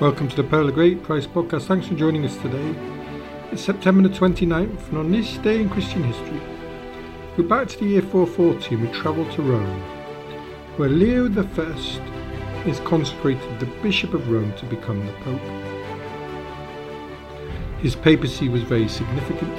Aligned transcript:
Welcome 0.00 0.28
to 0.28 0.36
the 0.36 0.44
Pearl 0.44 0.68
of 0.68 0.74
Great 0.74 1.02
Price 1.02 1.26
podcast. 1.26 1.66
Thanks 1.66 1.88
for 1.88 1.96
joining 1.96 2.24
us 2.24 2.36
today. 2.36 2.72
It's 3.50 3.64
September 3.64 4.08
the 4.08 4.14
29th, 4.14 4.90
and 4.90 4.98
on 4.98 5.10
this 5.10 5.38
day 5.38 5.60
in 5.60 5.68
Christian 5.68 6.04
history, 6.04 6.40
we're 7.36 7.48
back 7.48 7.66
to 7.66 7.78
the 7.80 7.84
year 7.84 8.02
440 8.02 8.76
and 8.76 8.86
we 8.86 8.94
travel 8.96 9.28
to 9.32 9.42
Rome, 9.42 9.80
where 10.76 10.88
Leo 10.88 11.24
I 11.26 12.68
is 12.68 12.78
consecrated 12.84 13.58
the 13.58 13.66
Bishop 13.82 14.14
of 14.14 14.30
Rome 14.30 14.54
to 14.58 14.66
become 14.66 15.04
the 15.04 15.12
Pope. 15.14 15.40
His 17.80 17.96
papacy 17.96 18.48
was 18.48 18.62
very 18.62 18.86
significant. 18.86 19.58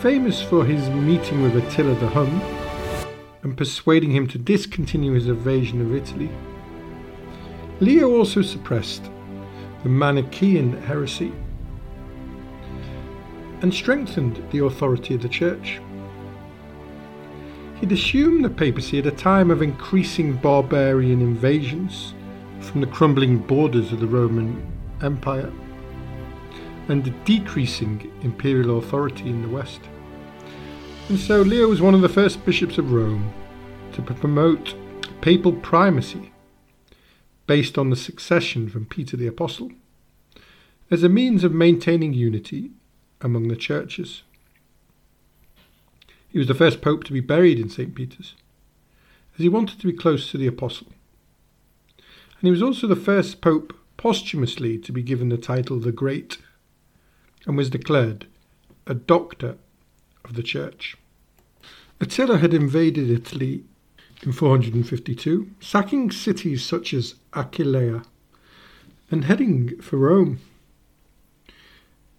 Famous 0.00 0.42
for 0.42 0.64
his 0.64 0.88
meeting 0.88 1.44
with 1.44 1.54
Attila 1.54 1.94
the 1.94 2.08
Hun 2.08 2.40
and 3.44 3.56
persuading 3.56 4.10
him 4.10 4.26
to 4.26 4.36
discontinue 4.36 5.12
his 5.12 5.28
invasion 5.28 5.80
of 5.80 5.94
Italy 5.94 6.28
Leo 7.80 8.10
also 8.10 8.42
suppressed 8.42 9.10
the 9.82 9.88
Manichaean 9.88 10.74
heresy 10.82 11.32
and 13.62 13.72
strengthened 13.72 14.42
the 14.50 14.64
authority 14.64 15.14
of 15.14 15.22
the 15.22 15.28
Church. 15.28 15.80
He'd 17.76 17.92
assumed 17.92 18.44
the 18.44 18.50
papacy 18.50 18.98
at 18.98 19.06
a 19.06 19.10
time 19.10 19.50
of 19.50 19.62
increasing 19.62 20.34
barbarian 20.34 21.22
invasions 21.22 22.12
from 22.60 22.82
the 22.82 22.86
crumbling 22.86 23.38
borders 23.38 23.92
of 23.92 24.00
the 24.00 24.06
Roman 24.06 24.62
Empire 25.02 25.50
and 26.88 27.24
decreasing 27.24 28.12
imperial 28.20 28.76
authority 28.76 29.30
in 29.30 29.40
the 29.40 29.48
West. 29.48 29.80
And 31.08 31.18
so 31.18 31.40
Leo 31.40 31.68
was 31.68 31.80
one 31.80 31.94
of 31.94 32.02
the 32.02 32.08
first 32.10 32.44
bishops 32.44 32.76
of 32.76 32.92
Rome 32.92 33.32
to 33.92 34.02
promote 34.02 34.74
papal 35.22 35.52
primacy 35.54 36.30
based 37.50 37.76
on 37.76 37.90
the 37.90 37.96
succession 37.96 38.68
from 38.68 38.86
Peter 38.86 39.16
the 39.16 39.26
Apostle, 39.26 39.72
as 40.88 41.02
a 41.02 41.08
means 41.08 41.42
of 41.42 41.50
maintaining 41.50 42.12
unity 42.12 42.70
among 43.20 43.48
the 43.48 43.56
churches. 43.56 44.22
He 46.28 46.38
was 46.38 46.46
the 46.46 46.54
first 46.54 46.80
pope 46.80 47.02
to 47.02 47.12
be 47.12 47.18
buried 47.18 47.58
in 47.58 47.68
St. 47.68 47.92
Peter's, 47.92 48.36
as 49.34 49.40
he 49.42 49.48
wanted 49.48 49.80
to 49.80 49.88
be 49.88 49.92
close 49.92 50.30
to 50.30 50.38
the 50.38 50.46
Apostle. 50.46 50.86
And 51.96 52.42
he 52.42 52.52
was 52.52 52.62
also 52.62 52.86
the 52.86 52.94
first 52.94 53.40
pope 53.40 53.76
posthumously 53.96 54.78
to 54.78 54.92
be 54.92 55.02
given 55.02 55.28
the 55.28 55.36
title 55.36 55.80
the 55.80 55.90
Great, 55.90 56.38
and 57.46 57.56
was 57.56 57.68
declared 57.68 58.28
a 58.86 58.94
doctor 58.94 59.56
of 60.24 60.34
the 60.34 60.44
Church. 60.44 60.96
Attila 62.00 62.38
had 62.38 62.54
invaded 62.54 63.10
Italy 63.10 63.64
in 64.22 64.32
452, 64.32 65.50
sacking 65.60 66.10
cities 66.10 66.64
such 66.64 66.92
as 66.92 67.14
Aquileia 67.32 68.04
and 69.10 69.24
heading 69.24 69.80
for 69.80 69.96
Rome. 69.96 70.40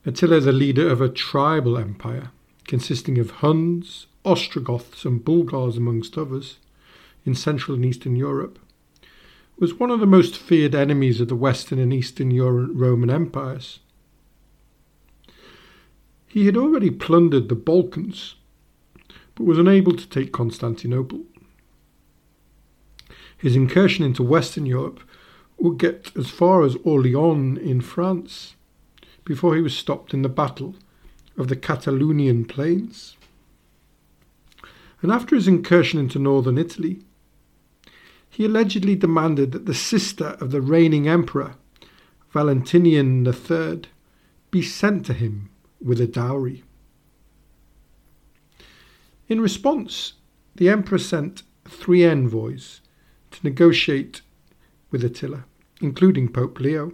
Attila, 0.06 0.40
the 0.40 0.52
leader 0.52 0.90
of 0.90 1.00
a 1.00 1.10
tribal 1.10 1.78
empire 1.78 2.32
consisting 2.66 3.20
of 3.20 3.32
Huns, 3.32 4.08
Ostrogoths, 4.26 5.06
and 5.06 5.24
Bulgars, 5.24 5.78
amongst 5.78 6.18
others, 6.18 6.58
in 7.26 7.36
Central 7.36 7.76
and 7.76 7.86
Eastern 7.86 8.16
Europe, 8.16 8.58
was 9.58 9.76
one 9.76 9.92
of 9.92 10.00
the 10.00 10.08
most 10.08 10.38
feared 10.38 10.74
enemies 10.74 11.22
of 11.22 11.28
the 11.28 11.36
Western 11.36 11.78
and 11.78 11.94
Eastern 11.94 12.36
Roman 12.36 13.10
empires. 13.10 13.80
He 16.28 16.46
had 16.46 16.58
already 16.58 16.90
plundered 16.90 17.50
the 17.50 17.56
Balkans, 17.56 18.36
but 19.36 19.44
was 19.44 19.60
unable 19.60 19.96
to 19.96 20.08
take 20.08 20.32
Constantinople. 20.32 21.26
His 23.42 23.56
incursion 23.56 24.06
into 24.06 24.22
Western 24.22 24.68
Europe 24.68 25.00
would 25.58 25.80
get 25.80 26.12
as 26.16 26.30
far 26.30 26.64
as 26.64 26.78
Orleans 26.84 27.58
in 27.58 27.82
France 27.82 28.56
before 29.26 29.56
he 29.56 29.64
was 29.64 29.76
stopped 29.76 30.14
in 30.14 30.22
the 30.22 30.30
Battle 30.30 30.76
of 31.38 31.48
the 31.48 31.56
Catalaunian 31.56 32.48
Plains. 32.48 33.18
And 35.02 35.12
after 35.12 35.36
his 35.36 35.48
incursion 35.48 36.00
into 36.00 36.20
northern 36.20 36.60
Italy, 36.60 37.00
he 38.30 38.46
allegedly 38.46 38.96
demanded 38.96 39.54
that 39.54 39.66
the 39.66 39.74
sister 39.74 40.38
of 40.40 40.52
the 40.52 40.62
reigning 40.62 41.08
emperor, 41.08 41.56
Valentinian 42.30 43.26
III, 43.26 43.82
be 44.52 44.62
sent 44.62 45.04
to 45.08 45.14
him 45.14 45.50
with 45.84 46.00
a 46.00 46.06
dowry. 46.06 46.64
In 49.28 49.42
response, 49.42 50.14
the 50.56 50.70
emperor 50.70 51.00
sent 51.00 51.42
three 51.68 52.06
envoys 52.06 52.82
to 53.32 53.40
negotiate 53.44 54.22
with 54.92 55.04
Attila, 55.04 55.46
including 55.82 56.30
Pope 56.30 56.60
Leo. 56.60 56.94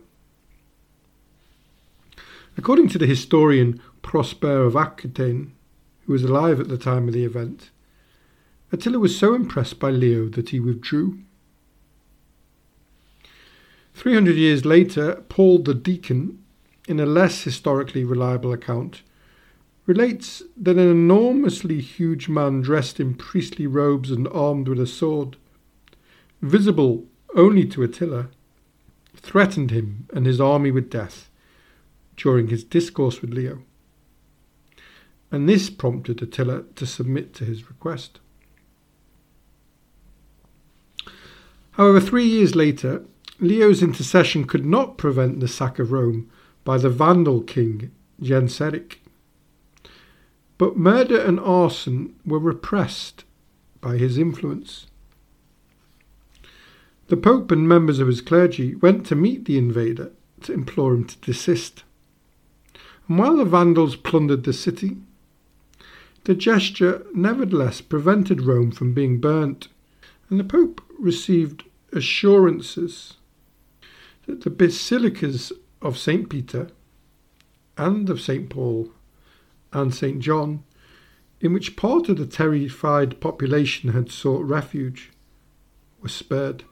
According 2.57 2.89
to 2.89 2.97
the 2.97 3.05
historian 3.05 3.81
Prosper 4.01 4.63
of 4.63 4.75
Aquitaine, 4.75 5.53
who 6.05 6.13
was 6.13 6.23
alive 6.23 6.59
at 6.59 6.69
the 6.69 6.77
time 6.77 7.07
of 7.07 7.13
the 7.13 7.25
event, 7.25 7.69
Attila 8.71 8.99
was 8.99 9.17
so 9.17 9.33
impressed 9.33 9.79
by 9.79 9.91
Leo 9.91 10.27
that 10.29 10.49
he 10.49 10.59
withdrew. 10.59 11.19
300 13.93 14.35
years 14.35 14.65
later, 14.65 15.23
Paul 15.27 15.59
the 15.59 15.73
Deacon, 15.73 16.43
in 16.87 16.99
a 16.99 17.05
less 17.05 17.43
historically 17.43 18.03
reliable 18.03 18.53
account, 18.53 19.01
relates 19.85 20.43
that 20.55 20.77
an 20.77 20.89
enormously 20.89 21.79
huge 21.79 22.27
man 22.27 22.61
dressed 22.61 22.99
in 22.99 23.15
priestly 23.15 23.65
robes 23.65 24.11
and 24.11 24.27
armed 24.27 24.67
with 24.67 24.79
a 24.79 24.87
sword 24.87 25.37
visible 26.41 27.05
only 27.35 27.65
to 27.65 27.83
Attila, 27.83 28.29
threatened 29.15 29.71
him 29.71 30.07
and 30.13 30.25
his 30.25 30.39
army 30.39 30.71
with 30.71 30.89
death 30.89 31.29
during 32.15 32.47
his 32.47 32.63
discourse 32.63 33.21
with 33.21 33.33
Leo. 33.33 33.63
And 35.31 35.47
this 35.47 35.69
prompted 35.69 36.21
Attila 36.21 36.63
to 36.75 36.85
submit 36.85 37.33
to 37.35 37.45
his 37.45 37.69
request. 37.69 38.19
However, 41.71 41.99
three 41.99 42.25
years 42.25 42.55
later, 42.55 43.03
Leo's 43.39 43.83
intercession 43.83 44.45
could 44.45 44.65
not 44.65 44.97
prevent 44.97 45.39
the 45.39 45.47
sack 45.47 45.77
of 45.77 45.91
Rome 45.91 46.29
by 46.63 46.79
the 46.79 46.89
Vandal 46.89 47.41
king 47.41 47.91
Genseric. 48.19 48.95
But 50.57 50.75
murder 50.75 51.19
and 51.19 51.39
arson 51.39 52.15
were 52.25 52.39
repressed 52.39 53.25
by 53.79 53.97
his 53.97 54.17
influence. 54.17 54.87
The 57.07 57.17
Pope 57.17 57.51
and 57.51 57.67
members 57.67 57.99
of 57.99 58.07
his 58.07 58.19
clergy 58.19 58.75
went 58.75 59.05
to 59.05 59.15
meet 59.15 59.45
the 59.45 59.57
invader 59.57 60.11
to 60.41 60.53
implore 60.53 60.93
him 60.93 61.05
to 61.05 61.17
desist. 61.19 61.83
And 63.07 63.17
while 63.17 63.37
the 63.37 63.45
Vandals 63.45 63.95
plundered 63.95 64.43
the 64.43 64.51
city, 64.51 64.97
the 66.25 66.35
gesture 66.35 67.05
nevertheless 67.13 67.79
prevented 67.79 68.41
Rome 68.41 68.71
from 68.71 68.93
being 68.93 69.21
burnt, 69.21 69.69
and 70.29 70.37
the 70.37 70.43
Pope 70.43 70.81
received 70.99 71.63
assurances 71.93 73.13
that 74.25 74.41
the 74.41 74.49
basilicas 74.49 75.53
of 75.81 75.97
St. 75.97 76.29
Peter 76.29 76.69
and 77.77 78.09
of 78.09 78.19
St. 78.19 78.49
Paul 78.49 78.91
and 79.71 79.95
St. 79.95 80.19
John, 80.19 80.63
in 81.39 81.53
which 81.53 81.77
part 81.77 82.09
of 82.09 82.17
the 82.17 82.25
terrified 82.25 83.21
population 83.21 83.91
had 83.91 84.11
sought 84.11 84.43
refuge, 84.43 85.11
were 86.01 86.09
spared. 86.09 86.65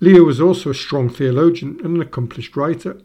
Leo 0.00 0.24
was 0.24 0.40
also 0.40 0.70
a 0.70 0.74
strong 0.74 1.08
theologian 1.08 1.78
and 1.84 1.96
an 1.96 2.02
accomplished 2.02 2.56
writer, 2.56 3.00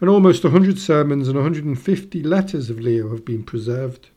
and 0.00 0.10
almost 0.10 0.44
100 0.44 0.78
sermons 0.78 1.28
and 1.28 1.36
150 1.36 2.22
letters 2.22 2.68
of 2.68 2.80
Leo 2.80 3.10
have 3.10 3.24
been 3.24 3.42
preserved. 3.42 4.10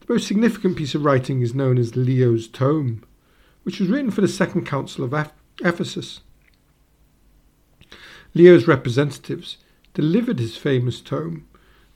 The 0.00 0.14
most 0.14 0.26
significant 0.26 0.76
piece 0.76 0.94
of 0.94 1.04
writing 1.04 1.40
is 1.40 1.54
known 1.54 1.78
as 1.78 1.96
Leo's 1.96 2.46
Tome, 2.46 3.02
which 3.62 3.80
was 3.80 3.88
written 3.88 4.10
for 4.10 4.20
the 4.20 4.28
Second 4.28 4.66
Council 4.66 5.04
of 5.04 5.30
Ephesus. 5.64 6.20
Leo's 8.34 8.68
representatives 8.68 9.56
delivered 9.94 10.38
his 10.38 10.56
famous 10.56 11.00
tome, 11.00 11.46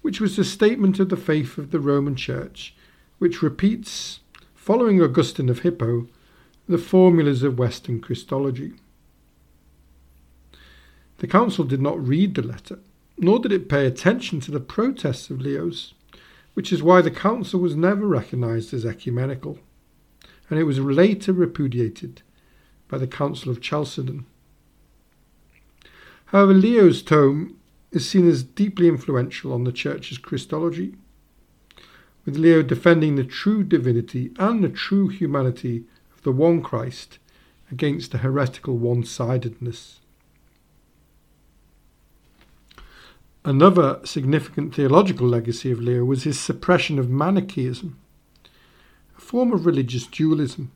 which 0.02 0.20
was 0.20 0.38
a 0.38 0.44
statement 0.44 0.98
of 0.98 1.08
the 1.08 1.16
faith 1.16 1.58
of 1.58 1.70
the 1.70 1.78
Roman 1.78 2.16
Church, 2.16 2.74
which 3.18 3.42
repeats, 3.42 4.20
following 4.54 5.00
Augustine 5.00 5.48
of 5.48 5.60
Hippo, 5.60 6.08
the 6.66 6.78
formulas 6.78 7.42
of 7.42 7.58
Western 7.58 8.00
Christology. 8.00 8.72
The 11.18 11.26
council 11.26 11.64
did 11.64 11.80
not 11.80 12.04
read 12.04 12.34
the 12.34 12.42
letter, 12.42 12.78
nor 13.18 13.38
did 13.38 13.52
it 13.52 13.68
pay 13.68 13.86
attention 13.86 14.40
to 14.40 14.50
the 14.50 14.60
protests 14.60 15.30
of 15.30 15.40
Leo's, 15.40 15.94
which 16.54 16.72
is 16.72 16.82
why 16.82 17.02
the 17.02 17.10
council 17.10 17.60
was 17.60 17.76
never 17.76 18.06
recognized 18.06 18.72
as 18.72 18.86
ecumenical, 18.86 19.58
and 20.48 20.58
it 20.58 20.64
was 20.64 20.78
later 20.78 21.32
repudiated 21.32 22.22
by 22.88 22.98
the 22.98 23.06
Council 23.06 23.50
of 23.50 23.60
Chalcedon. 23.60 24.26
However, 26.26 26.54
Leo's 26.54 27.02
tome 27.02 27.58
is 27.92 28.08
seen 28.08 28.28
as 28.28 28.42
deeply 28.42 28.88
influential 28.88 29.52
on 29.52 29.64
the 29.64 29.72
Church's 29.72 30.18
Christology, 30.18 30.96
with 32.24 32.36
Leo 32.36 32.62
defending 32.62 33.16
the 33.16 33.24
true 33.24 33.62
divinity 33.62 34.32
and 34.38 34.64
the 34.64 34.68
true 34.68 35.08
humanity 35.08 35.84
the 36.24 36.32
one 36.32 36.62
Christ 36.62 37.18
against 37.70 38.12
a 38.14 38.18
heretical 38.18 38.76
one 38.76 39.04
sidedness. 39.04 40.00
Another 43.44 44.00
significant 44.04 44.74
theological 44.74 45.28
legacy 45.28 45.70
of 45.70 45.80
Leo 45.80 46.04
was 46.04 46.24
his 46.24 46.40
suppression 46.40 46.98
of 46.98 47.10
Manichaeism, 47.10 47.98
a 49.16 49.20
form 49.20 49.52
of 49.52 49.66
religious 49.66 50.06
dualism, 50.06 50.72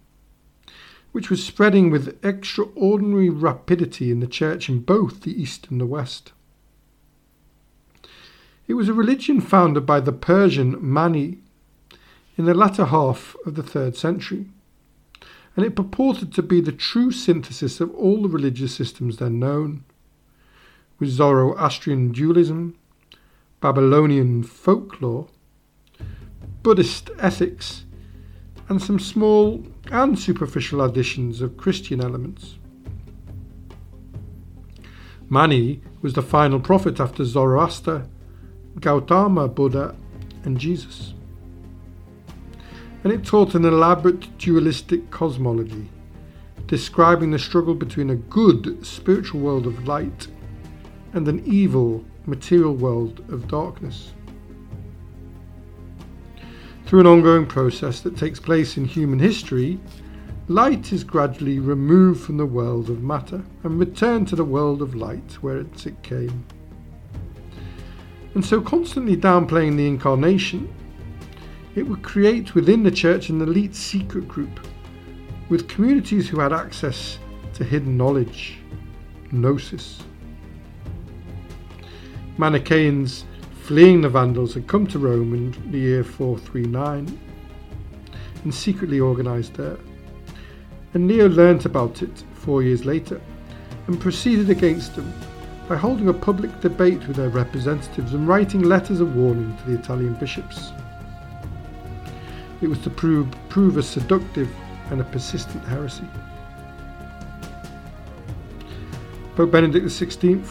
which 1.12 1.31
was 1.31 1.43
spreading 1.43 1.91
with 1.91 2.23
extraordinary 2.23 3.31
rapidity 3.31 4.11
in 4.11 4.21
the 4.21 4.27
church 4.27 4.69
in 4.69 4.81
both 4.81 5.23
the 5.23 5.41
East 5.41 5.69
and 5.71 5.81
the 5.81 5.87
West. 5.87 6.33
It 8.67 8.75
was 8.75 8.91
a 8.91 8.93
religion 8.93 9.41
founded 9.41 9.87
by 9.87 10.01
the 10.01 10.12
Persian 10.12 10.77
Mani 10.79 11.39
in 12.37 12.44
the 12.44 12.53
latter 12.53 12.85
half 12.85 13.35
of 13.47 13.55
the 13.55 13.62
third 13.62 13.97
century, 13.97 14.47
and 15.58 15.66
it 15.66 15.75
purported 15.75 16.32
to 16.32 16.40
be 16.40 16.60
the 16.60 16.70
true 16.70 17.10
synthesis 17.10 17.81
of 17.81 17.93
all 17.96 18.22
the 18.22 18.28
religious 18.28 18.72
systems 18.72 19.16
then 19.16 19.40
known 19.40 19.82
with 21.00 21.08
Zoroastrian 21.08 22.12
dualism, 22.12 22.78
Babylonian 23.60 24.44
folklore, 24.44 25.26
Buddhist 26.62 27.10
ethics, 27.19 27.84
and 28.69 28.81
some 28.81 29.00
small 29.00 29.66
and 29.90 30.16
superficial 30.16 30.81
additions 30.81 31.40
of 31.40 31.56
Christian 31.56 32.00
elements. 32.00 32.55
Mani 35.28 35.82
was 36.02 36.12
the 36.12 36.22
final 36.22 36.60
prophet 36.60 37.00
after 37.00 37.25
Zoroaster, 37.25 38.06
Gautama 38.78 39.49
Buddha, 39.49 39.96
and 40.44 40.56
Jesus. 40.56 41.14
And 43.08 43.19
it 43.19 43.25
taught 43.25 43.55
an 43.55 43.64
elaborate 43.64 44.37
dualistic 44.37 45.10
cosmology, 45.10 45.88
describing 46.66 47.31
the 47.31 47.38
struggle 47.38 47.75
between 47.75 48.10
a 48.10 48.16
good 48.16 48.84
spiritual 48.84 49.40
world 49.40 49.66
of 49.66 49.88
light 49.88 50.26
and 51.14 51.26
an 51.26 51.43
evil 51.46 52.05
material 52.26 52.75
world 52.75 53.25
of 53.31 53.49
darkness. 53.49 54.12
Through 56.84 57.00
an 57.00 57.06
ongoing 57.06 57.46
process 57.46 58.00
that 58.00 58.19
takes 58.19 58.40
place 58.40 58.76
in 58.76 58.84
human 58.84 59.20
history, 59.20 59.81
light 60.49 60.93
is 60.93 61.02
gradually 61.02 61.60
removed 61.60 62.20
from 62.20 62.37
the 62.37 62.44
world 62.44 62.90
of 62.90 63.02
matter 63.02 63.43
and 63.62 63.81
returned 63.81 64.28
to 64.28 64.37
the 64.37 64.44
world 64.44 64.82
of 64.82 64.94
light 64.94 65.32
whence 65.40 65.87
it 65.87 66.02
came. 66.02 66.44
And 68.34 68.44
so, 68.44 68.60
constantly 68.60 69.16
downplaying 69.16 69.78
the 69.78 69.87
incarnation, 69.87 70.69
it 71.79 71.87
would 71.87 72.03
create 72.03 72.57
within 72.57 72.83
the 72.83 72.91
church 72.91 73.29
an 73.29 73.41
elite 73.41 73.75
secret 73.75 74.27
group 74.27 74.67
with 75.49 75.69
communities 75.69 76.29
who 76.29 76.41
had 76.41 76.53
access 76.53 77.21
to 77.55 77.63
hidden 77.63 77.97
knowledge, 77.97 78.59
gnosis. 79.31 80.03
Manichaeans 82.37 83.25
fleeing 83.63 84.01
the 84.01 84.09
Vandals 84.09 84.55
had 84.55 84.67
come 84.67 84.89
to 84.89 84.99
Rome 84.99 85.35
in 85.35 85.71
the 85.71 85.79
year 85.79 86.03
439 86.03 87.19
and 88.43 88.55
secretly 88.55 88.99
organised 88.99 89.55
there. 89.55 89.79
And 90.95 91.07
Leo 91.07 91.29
learnt 91.29 91.65
about 91.65 92.03
it 92.03 92.25
four 92.35 92.63
years 92.63 92.85
later 92.85 93.21
and 93.87 94.01
proceeded 94.01 94.51
against 94.51 94.97
them 94.97 95.13
by 95.69 95.77
holding 95.77 96.09
a 96.09 96.15
public 96.15 96.61
debate 96.61 97.07
with 97.07 97.17
their 97.17 97.29
representatives 97.29 98.15
and 98.15 98.27
writing 98.27 98.63
letters 98.63 99.01
of 99.01 99.15
warning 99.15 99.57
to 99.59 99.71
the 99.71 99.79
Italian 99.79 100.15
bishops. 100.15 100.73
It 102.60 102.69
was 102.69 102.78
to 102.81 102.90
prove, 102.90 103.28
prove 103.49 103.76
a 103.76 103.82
seductive 103.82 104.49
and 104.90 105.00
a 105.00 105.05
persistent 105.05 105.64
heresy. 105.64 106.06
Pope 109.37 109.50
Benedict 109.50 109.87
XVI 109.87 110.43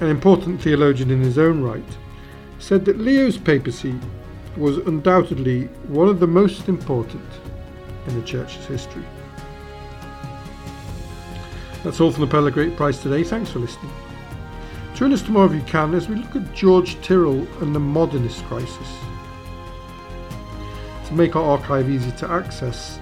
an 0.00 0.08
important 0.08 0.60
theologian 0.60 1.10
in 1.10 1.20
his 1.20 1.38
own 1.38 1.62
right, 1.62 1.96
said 2.58 2.84
that 2.84 2.98
Leo's 2.98 3.38
papacy 3.38 3.98
was 4.56 4.78
undoubtedly 4.78 5.64
one 5.88 6.08
of 6.08 6.20
the 6.20 6.26
most 6.26 6.68
important 6.68 7.24
in 8.06 8.18
the 8.18 8.26
Church's 8.26 8.66
history. 8.66 9.04
That's 11.82 12.00
all 12.00 12.10
from 12.10 12.28
the 12.28 12.50
Great 12.50 12.76
Price 12.76 13.02
today. 13.02 13.22
Thanks 13.22 13.50
for 13.50 13.58
listening. 13.58 13.92
Join 14.94 15.12
us 15.12 15.22
tomorrow 15.22 15.46
if 15.46 15.54
you 15.54 15.62
can 15.62 15.94
as 15.94 16.08
we 16.08 16.16
look 16.16 16.36
at 16.36 16.54
George 16.54 17.00
Tyrrell 17.00 17.46
and 17.62 17.74
the 17.74 17.80
modernist 17.80 18.42
crisis. 18.44 18.88
To 21.06 21.14
make 21.14 21.36
our 21.36 21.44
archive 21.44 21.88
easy 21.88 22.10
to 22.12 22.30
access, 22.30 22.98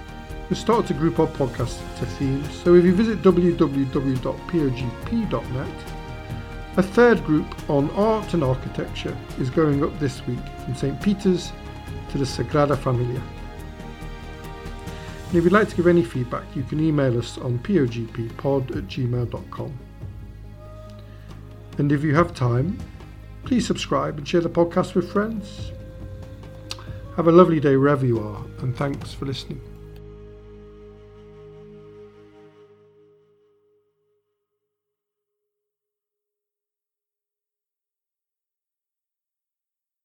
we 0.49 0.55
started 0.55 0.87
to 0.87 0.93
group 0.93 1.19
our 1.19 1.27
podcasts 1.27 1.79
to 1.99 2.05
themes. 2.05 2.53
So 2.63 2.75
if 2.75 2.85
you 2.85 2.93
visit 2.93 3.23
www.pogp.net, 3.23 3.95
a 6.77 6.83
third 6.83 7.23
group 7.23 7.69
on 7.69 7.89
art 7.91 8.33
and 8.33 8.43
architecture 8.43 9.17
is 9.39 9.49
going 9.49 9.83
up 9.83 9.97
this 9.97 10.25
week 10.27 10.37
from 10.63 10.75
St. 10.75 11.01
Peter's 11.01 11.51
to 12.09 12.17
the 12.17 12.25
Sagrada 12.25 12.77
Familia. 12.77 13.21
And 15.29 15.35
if 15.35 15.43
you'd 15.43 15.53
like 15.53 15.69
to 15.69 15.75
give 15.75 15.87
any 15.87 16.03
feedback, 16.03 16.43
you 16.55 16.63
can 16.63 16.79
email 16.79 17.17
us 17.17 17.39
on 17.39 17.57
pogppod 17.59 18.75
at 18.75 18.87
gmail.com. 18.87 19.79
And 21.77 21.91
if 21.91 22.03
you 22.03 22.13
have 22.15 22.33
time, 22.33 22.77
please 23.43 23.65
subscribe 23.65 24.17
and 24.17 24.27
share 24.27 24.41
the 24.41 24.49
podcast 24.49 24.93
with 24.93 25.11
friends. 25.11 25.71
Have 27.15 27.27
a 27.27 27.31
lovely 27.31 27.61
day 27.61 27.77
wherever 27.77 28.05
you 28.05 28.19
are, 28.19 28.43
and 28.59 28.75
thanks 28.75 29.13
for 29.13 29.25
listening. 29.25 29.74